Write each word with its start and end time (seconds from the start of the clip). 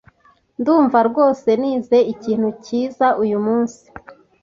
Ndumva 0.59 0.99
rwose 1.09 1.49
nize 1.61 1.97
ikintu 2.13 2.49
cyiza 2.63 3.07
uyumunsi. 3.23 3.85